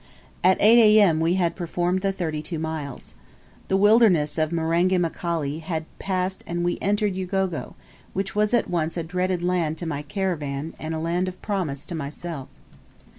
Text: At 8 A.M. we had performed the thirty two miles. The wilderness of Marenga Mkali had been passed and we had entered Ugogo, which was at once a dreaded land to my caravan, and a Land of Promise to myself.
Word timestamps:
At 0.43 0.57
8 0.59 0.79
A.M. 0.97 1.19
we 1.19 1.35
had 1.35 1.55
performed 1.55 2.01
the 2.01 2.11
thirty 2.11 2.41
two 2.41 2.57
miles. 2.57 3.13
The 3.67 3.77
wilderness 3.77 4.39
of 4.39 4.51
Marenga 4.51 4.97
Mkali 4.97 5.59
had 5.61 5.83
been 5.83 5.99
passed 6.07 6.43
and 6.47 6.63
we 6.65 6.73
had 6.73 6.79
entered 6.85 7.13
Ugogo, 7.15 7.75
which 8.13 8.33
was 8.33 8.51
at 8.51 8.67
once 8.67 8.97
a 8.97 9.03
dreaded 9.03 9.43
land 9.43 9.77
to 9.77 9.85
my 9.85 10.01
caravan, 10.01 10.73
and 10.79 10.95
a 10.95 10.99
Land 10.99 11.27
of 11.27 11.39
Promise 11.43 11.85
to 11.85 11.93
myself. 11.93 12.47